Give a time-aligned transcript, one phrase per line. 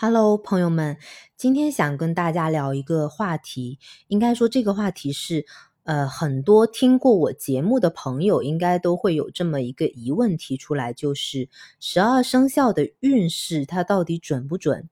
[0.00, 0.96] Hello，朋友们，
[1.36, 3.80] 今天想跟大家聊一个话题。
[4.06, 5.44] 应该说，这个话题是，
[5.82, 11.48] 呃，很多听过我节目的朋友应该都会有这么一个疑问提出来，就是
[11.80, 14.88] 十二生肖的运势它到底准不准？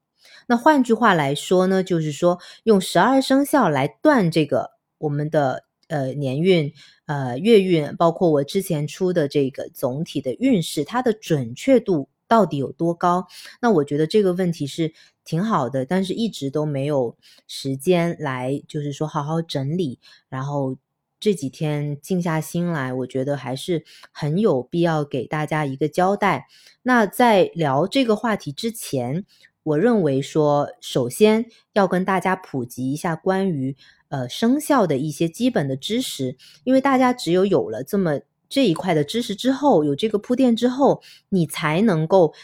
[0.48, 6.72] 那换句话来说呢，就是说用十二生肖来断这个我们的呃年运、
[7.06, 12.08] 呃月运，包括我之前出的这个总体的运势，它的准确度。
[12.28, 13.26] 到底有多高？
[13.60, 14.92] 那我觉得这个问题是
[15.24, 19.98] 挺好的，但是一直都没有时间来，就是说好好整理。
[20.28, 20.76] 然后
[21.18, 26.46] 这几天静下心来，我觉得还是很有必要给大家一个交代。
[26.82, 29.24] 那在聊这个话题之前，
[29.62, 33.76] 我认为说，首先要跟大家普及一下关于
[34.08, 38.20] 呃生肖的一些基本的知识，因为大家只有有了这么。
[38.48, 42.34] 这一块的知识之后，有这个铺垫之后，你才能够，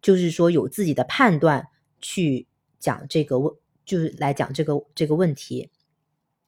[0.00, 1.68] 就是说有自己的判断
[2.00, 2.46] 去
[2.78, 5.70] 讲这个问，就是来讲这个这个问题。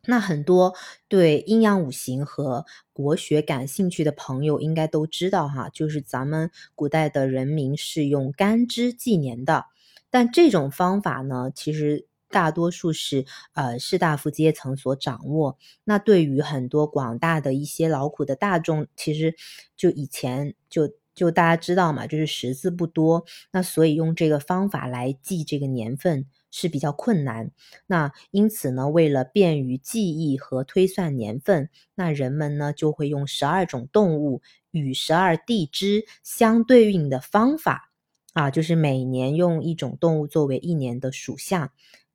[0.06, 0.74] 那很多
[1.08, 9.66] 对阴阳五行和国学感兴趣的朋友应该都知道哈，就是咱们古代的人民是用干支纪年的，
[10.10, 12.06] 但这种方法呢，其实。
[12.32, 19.36] 大多数是呃士大夫阶层所掌握，那对于很多广大的一些劳苦的大众，其实
[19.76, 27.50] 就以前就就大家知道嘛，就是识字不多，那所以用这个方法来记这个年份是比较困难。
[27.86, 37.92] 那因此呢，为了便于记忆和推算年份，那人们呢就会用十二种动物与十二地支相对应的方法
[38.32, 41.70] 啊，就是每年用一种动物作为一年的属相。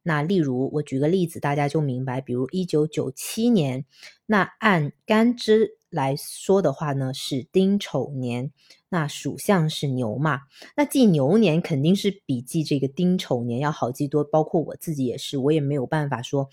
[0.08, 2.22] 那例如，我举个例子，大家就明白。
[2.22, 3.84] 比如一九九七年，
[4.26, 8.54] 那按干支来说的话呢，是丁丑年，
[8.88, 10.44] 那属相是牛嘛。
[10.78, 14.24] 那记牛年肯定是比记这个丁丑年要好记多。
[14.24, 16.48] 包括我自己也是，我也没有办法说，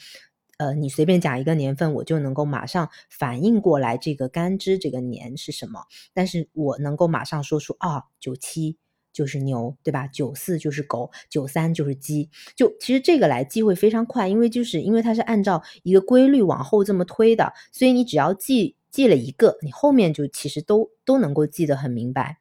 [0.59, 5.85] 呃，你随便讲一个年份，我就能够马上反应过来这个干支这个年是什么。
[6.13, 8.79] 但是我能够马上说出啊，九七。
[9.15, 10.07] 就是牛，对吧？
[10.09, 12.29] 九四就是狗，九三就是鸡。
[12.55, 22.39] 就其实这个来记会非常快，因为就是因为它是按照一个规律往后这么推的，所以你只要记记了一个，你后面就其实都都能够记得很明白。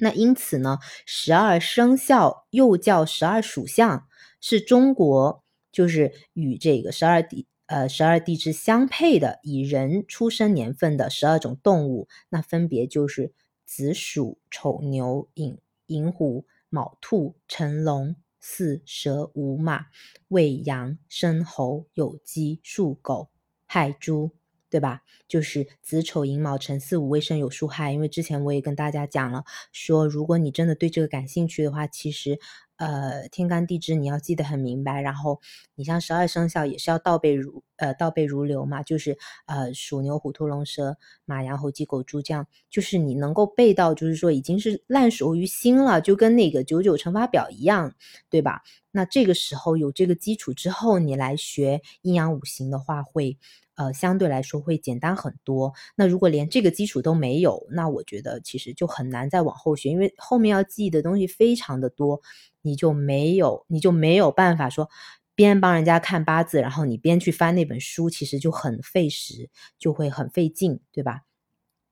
[0.00, 4.06] 那因此呢，十二生肖又叫十二属相，
[4.40, 13.32] 是中国就是与这个十二地呃十二地支相配的，以人出生年份的十二种动物，那分别就是
[13.66, 15.58] 子鼠、丑牛、寅。
[15.86, 19.86] 寅虎、卯兔、辰龙、巳蛇、午马、
[20.28, 23.30] 未羊、申猴、酉鸡、戌狗、
[23.66, 24.32] 亥猪，
[24.68, 25.02] 对吧？
[25.28, 27.92] 就是子丑寅卯辰巳午未申酉戌亥。
[27.92, 32.38] 因为之前我也跟大家讲了，说如果你真的对这个感兴趣的话，其实。
[32.76, 35.40] 呃，天干地支你要记得很明白，然后
[35.74, 39.16] 你像十二生肖也是要倒背如呃倒背如流嘛，就是
[39.46, 47.94] 呃鼠牛虎兔龙蛇马羊猴鸡狗猪这样，就是你能够背到，就是说已经是烂熟于心了，就跟那个九九乘法表一样，
[48.28, 48.62] 对吧？
[48.90, 53.38] 那这个时候有这个基础之后，你来学阴阳五行的话会。
[53.74, 55.72] 呃，相对来说会简单很多。
[55.96, 62.20] 那如果连这个基础都没有，那我觉得其实就很难再往后学，因为后面要记的东西非常的多，
[62.62, 64.88] 你就没有你就没有办法说
[65.34, 71.22] 边帮人家看八字，然后你边去翻那本书，其实就很费时，就会很费劲，对吧？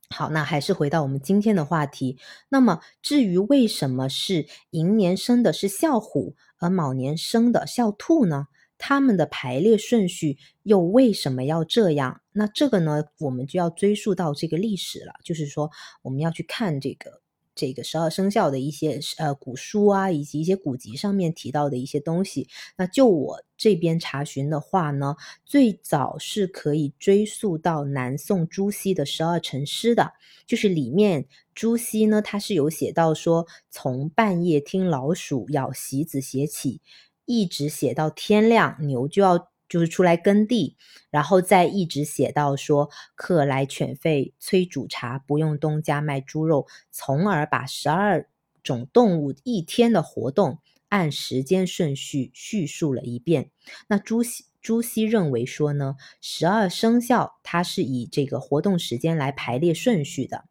[0.08, 2.18] 好，那还是回到我们今天的话题。
[2.48, 8.48] 那么至于为什么是寅年生的是孝虎，而卯年生的孝兔呢？
[8.76, 12.22] 他们的排列顺序又为什么要这样？
[12.32, 15.12] 那这个呢，我们就要追溯到这个历史了。
[15.22, 15.70] 就是说，
[16.00, 17.20] 我们要去看这个
[17.54, 22.48] 这个十二生肖的一些呃古书啊，以及一些古籍上面提到的一些东西。
[22.76, 30.12] 那就我这边查询的话呢，最早是可以追溯到南宋朱熹的十二辰诗的，
[30.46, 36.80] 就是里面朱熹呢，他是有写到说，从半夜听老鼠咬席子写起。
[37.26, 40.76] 一直写到天亮，牛就要就是出来耕地，
[41.10, 48.28] 然后再一直写到说客来犬吠催煮茶，不用东家卖猪肉，从而把十二
[48.62, 50.58] 种动物一天的活动
[50.88, 53.50] 按时间顺序叙述了一遍。
[53.88, 60.44] 那朱熹朱熹认为说呢，十二生肖它是以这个活动时间来排列顺序的。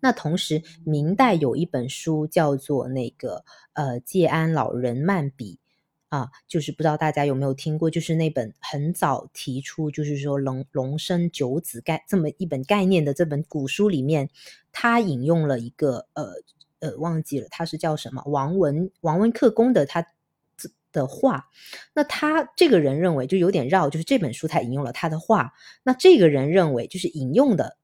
[0.00, 3.44] 那同时，明代有一本书叫做那个
[3.74, 5.60] 呃《戒安老人漫笔》
[6.12, 14.28] 啊，就是不知道大家有没有听过，就是那本很早提出就是说龙龙生九子概这么一本概念的这本古书里面，
[14.72, 16.34] 他引用了一个呃
[16.80, 20.06] 呃忘记了他是叫什么王文王文克公的他
[20.92, 21.48] 的话，
[21.94, 27.78] 那他这个人认为就有点绕，就是这本书他引用了他的话，那这个人认为就是引用的。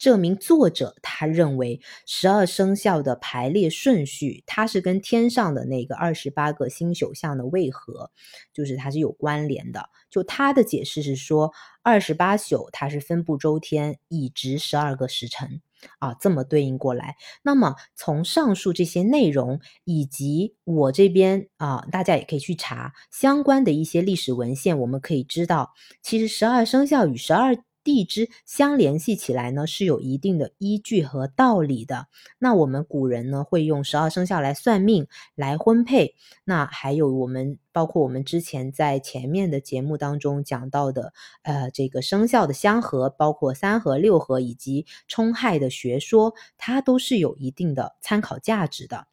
[0.00, 8.10] 这名作者他认为十二生肖的排列顺序，它是跟天上的那个二十八个星宿相的位合，
[8.54, 9.90] 就是它是有关联的。
[10.08, 11.52] 就他的解释是说，
[11.82, 15.60] 二十八宿它是分布周天，以值十二个时辰
[15.98, 17.16] 啊，这么对应过来。
[17.42, 27.62] 那么从上述这些内容，以及我这边啊，大家也可以去查相关的一些历史文献，我们可以知道，其实十二生肖与十二。
[27.82, 32.08] 地支相联系起来呢，是有一定的依据和道理的。
[32.38, 36.14] 那我们古人呢，会用十二生肖来算命、来婚配。
[36.44, 41.12] 那还有我们，包括我们之前在前面的节目当中讲到的，
[41.42, 49.06] 呃，这个生肖的相合，包括三合、六合以及冲害的学说，它都是有一定的参考价值的。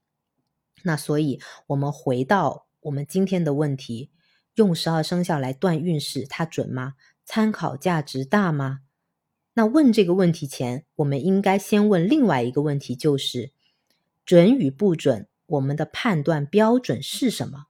[0.84, 4.12] 那所以，我们回到我们今天的问题，
[4.56, 6.94] 用十二生肖来断运势，它准吗？
[7.28, 8.80] 参考价值大吗？
[9.54, 13.52] 那问这个问题前，我们应该先问另外一个问题，就是
[14.26, 17.66] 准与不准，我们的判断标准是什么？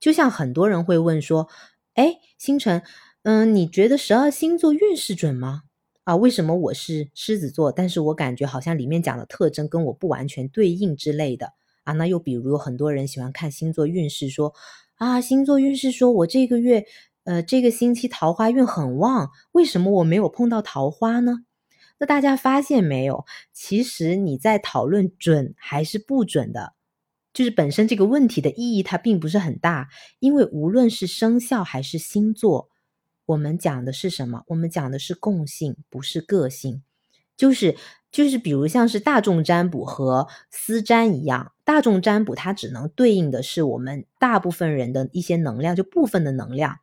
[0.00, 1.46] 就像很多人会问说
[1.92, 2.82] ：“哎，星辰，
[3.24, 5.64] 嗯，你觉得十二星座运势准吗？
[6.04, 11.52] 啊，为什么我是狮子座，但是我感觉好像里面讲的特征跟我不完全对应之类的
[11.84, 11.92] 啊？
[11.92, 14.54] 那又比如有很多人喜欢看星座运势，说
[14.94, 16.86] 啊，星座运势说我这个月。”
[17.26, 21.40] 呃，这个星期桃花运很旺，为什么我没有碰到桃花呢？
[21.98, 23.24] 那大家发现没有？
[23.52, 26.74] 其实你在讨论准还是不准的，
[27.34, 29.88] 就是本身这个问题的意义它并不是很大，
[30.20, 32.68] 因为无论是生肖还是星座，
[33.24, 34.44] 我们讲的是什么？
[34.46, 36.84] 我们讲的是共性，不是个性。
[37.36, 37.76] 就是
[38.10, 46.78] 就是，比如像是大众占卜和私占一样，大众占卜它只能对应的是我们大部分人的一些能量，就部分的能量。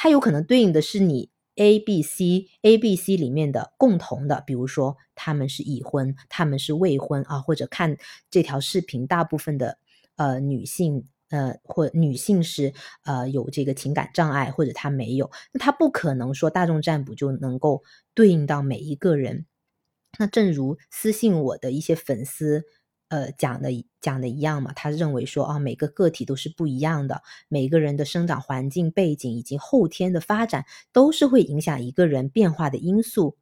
[0.00, 7.96] 它有可能对应的是你 A、B、C、A、B、C 里面的共同的，比如说他们是已婚，他们是未婚啊，或者看
[8.30, 9.78] 这条视频，大部分的
[10.14, 12.72] 呃女性呃或女性是
[13.02, 17.82] 呃有这个情感障碍，或者她没有，那她不可能说大众占卜就能够
[18.14, 19.46] 对应到每一个人。
[20.20, 22.66] 那正如私信我的一些粉丝。
[23.08, 23.70] 呃，讲的
[24.00, 24.72] 讲的一样嘛？
[24.74, 33.36] 他认为说啊，每个个体都是不一样的，每个人的生长环境背景以及后天的发展都是会影响一个人变化的因素。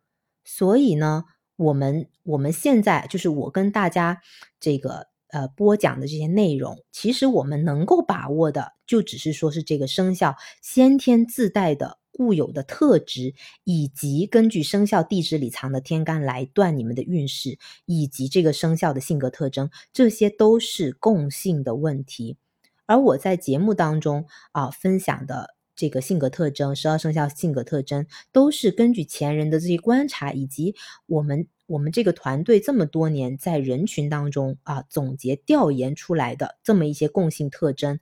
[0.45, 1.25] 所以呢，
[1.57, 4.21] 我们我们现在就是我跟大家
[4.61, 11.99] 这个呃播讲的这些内容，其实我们能够把握的，就只是说是这个生肖先天自带的。
[12.17, 13.35] 固有的特质，
[13.65, 22.39] 以及根据生肖地支里藏的天干来断你们的运势，以及这个生肖的性格特征，这些都是共性的问题。
[22.87, 30.75] 而我在节目当中啊分享的这个性格特征，十二生肖性格特征，都是根据前人的这些观察，以及
[31.05, 38.01] 我们我们这个团队这么多年在人群当中啊总结调研出来的这么一些共性特征。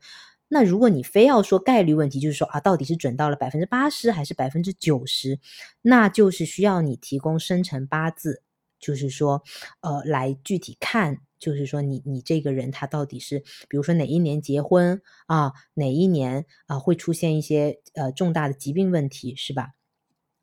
[0.48, 5.40] 那如果你非要说概率问题，就是说啊，到底是准到了百分之八十还是百分之九十，
[5.82, 8.42] 那就是需要你提供生辰八字，
[8.78, 9.42] 就是说，
[9.80, 19.70] 呃，来具体看，就是说你你这个人他到底是，比如说哪一年结婚啊，哪一年啊会出现一些呃重大的疾病问题，是吧？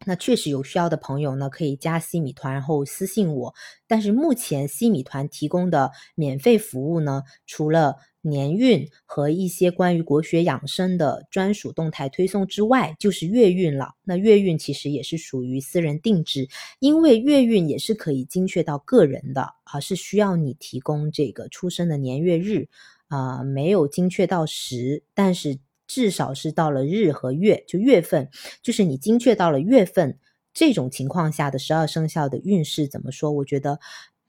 [0.05, 3.53] 那确实有需要的朋友呢，可以加西米团，然后私信我。
[3.87, 13.93] 但是目前西米团提供的免费服务呢，除了年运和一些关于国学养生的专属动态推送之外，就是月运了。
[14.03, 16.47] 那月运其实也是属于私人定制，
[16.79, 22.67] 因为月运也是可以精确到个人的，而是需要你提供这个出生的年月日，
[23.07, 25.59] 啊，没有精确到时，但是。
[25.93, 28.29] 至少是到了日和月，就月份，
[28.63, 30.17] 就是你精确到了月份
[30.53, 33.29] 这种情况下的十二生肖的运势怎么说？
[33.29, 33.77] 我觉得，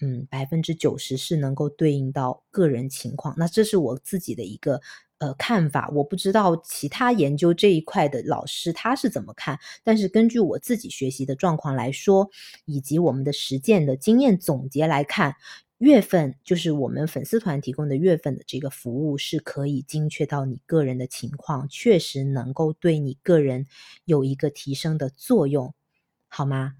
[0.00, 3.32] 嗯，百分之九十是能够对应到个人情况。
[3.38, 4.80] 那这是我自己的一个
[5.18, 9.56] 呃看法，我不知道其他研究这一块的老师他是怎么看。
[9.84, 12.28] 但是根据我自己学习的状况来说，
[12.64, 15.36] 以及我们的实践的经验总结来看。
[15.82, 23.66] 月份就是我们粉丝团提供的月份的这个服务，是可以精确到你个人的情况，确实能够对你个人
[24.04, 25.74] 有一个提升的作用，
[26.28, 26.74] 好吗？